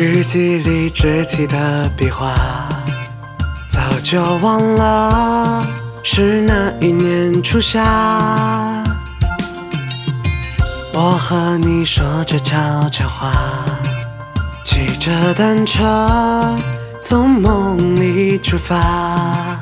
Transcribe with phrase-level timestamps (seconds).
[0.00, 2.32] 日记里稚气的笔画，
[3.68, 5.66] 早就忘了
[6.04, 7.82] 是哪一年初夏。
[10.94, 12.54] 我和你说着悄
[12.90, 13.32] 悄话，
[14.64, 16.56] 骑着单车
[17.02, 19.58] 从梦里出发，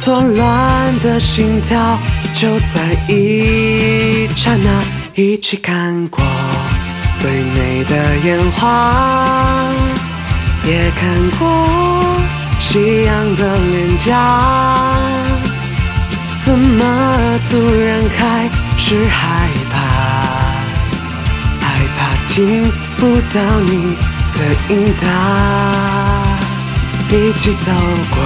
[0.00, 1.98] 错乱的心跳
[2.34, 4.82] 就在一刹那，
[5.14, 6.24] 一起看过。
[7.22, 8.92] 最美的烟花，
[10.64, 11.46] 也看过
[12.58, 14.10] 夕阳的脸颊，
[16.44, 19.78] 怎么突然开始害怕？
[21.60, 22.00] 害怕
[22.34, 23.96] 听不到你
[24.34, 24.38] 的
[24.74, 25.06] 应答，
[27.08, 27.70] 一起走
[28.10, 28.16] 过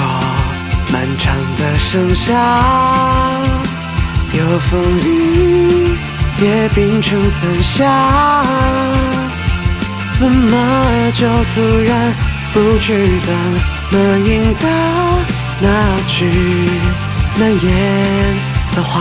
[0.90, 2.32] 漫长的盛夏，
[4.32, 5.98] 有风雨。
[6.38, 8.44] 也冰成三下，
[10.18, 12.12] 怎么就突然
[12.52, 13.34] 不知怎
[13.90, 14.68] 么应答
[15.60, 16.30] 那句
[17.38, 17.64] 难言
[18.74, 19.00] 的话？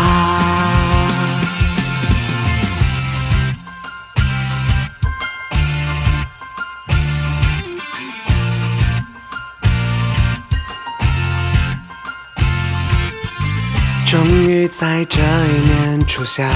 [14.07, 16.49] 终于在这一年初夏。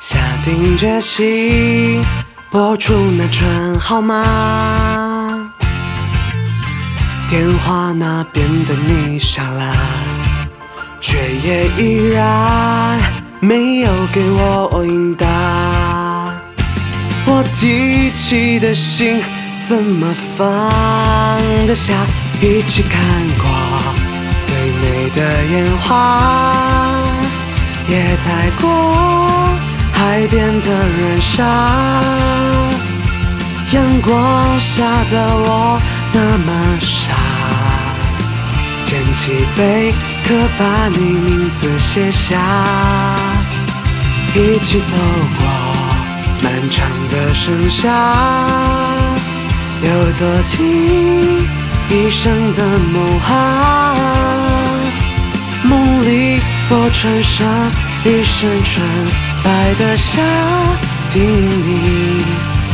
[0.00, 2.02] 下定决心
[2.50, 4.16] 拨出那串号码，
[7.28, 9.76] 电话那边的你傻了，
[11.02, 12.98] 却也依然
[13.40, 15.26] 没有给我应答。
[17.26, 19.22] 我提起的心
[19.68, 20.46] 怎么放
[21.66, 21.92] 得下？
[22.40, 22.98] 一起看
[23.36, 23.44] 过
[24.46, 26.96] 最美的烟花，
[27.86, 29.49] 也踩过。
[30.10, 31.44] 海边的人沙，
[33.70, 35.80] 阳光下的我
[36.12, 36.50] 那么
[36.80, 37.14] 傻，
[38.84, 39.94] 捡起贝
[40.26, 42.36] 壳把你名字写下，
[44.34, 44.96] 一起走
[45.38, 45.46] 过
[46.42, 47.86] 漫长的盛夏，
[49.80, 49.88] 又
[50.18, 50.50] 做起
[51.88, 53.94] 一生的梦啊，
[55.62, 57.46] 梦里我穿上
[58.04, 59.29] 一身纯。
[59.42, 60.20] 白的沙，
[61.10, 62.22] 听你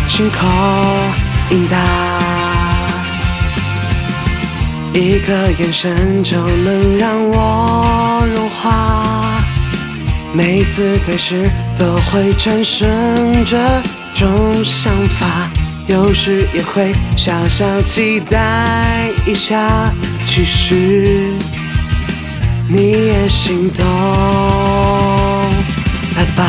[0.08, 0.46] 心口
[1.50, 1.76] 应答，
[4.92, 9.42] 一个眼神就能让我融化。
[10.32, 13.56] 每次对视都会产生这
[14.14, 15.50] 种想法，
[15.86, 19.92] 有时也会小小期待一下。
[20.26, 21.32] 其实
[22.68, 24.75] 你也心动。
[26.16, 26.44] 来吧，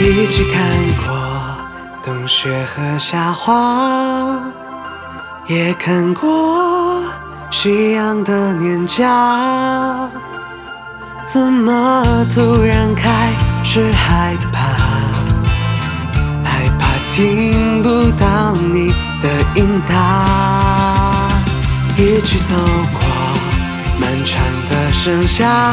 [0.00, 0.62] 一起看
[1.06, 1.14] 过
[2.02, 4.36] 冬雪和夏花，
[5.46, 7.04] 也看过。
[7.56, 10.10] 夕阳的年假，
[11.26, 12.04] 怎么
[12.34, 13.30] 突然开
[13.62, 14.58] 始害怕？
[16.44, 18.88] 害怕听不到你
[19.22, 20.26] 的应答。
[21.96, 22.54] 一起走
[22.92, 23.00] 过
[24.00, 25.72] 漫长的盛夏，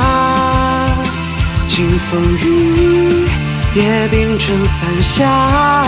[1.68, 3.28] 清风雨
[3.74, 5.84] 也冰成三峡。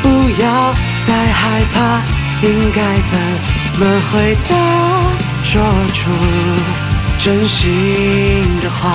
[0.00, 0.08] 不
[0.40, 0.72] 要
[1.06, 2.00] 再害怕，
[2.46, 2.80] 应该
[3.10, 3.59] 怎？
[3.80, 4.54] 怎么回答？
[5.42, 5.62] 说
[5.94, 6.10] 出
[7.18, 8.92] 真心的话，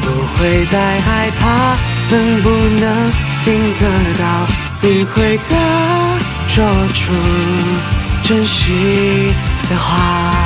[0.00, 0.08] 不
[0.38, 1.76] 会再害怕，
[2.08, 3.12] 能不能
[3.44, 3.84] 听得
[4.18, 4.46] 到
[4.80, 5.54] 你回答？
[6.48, 6.64] 说
[6.94, 7.12] 出
[8.22, 9.34] 真心
[9.68, 10.43] 的话。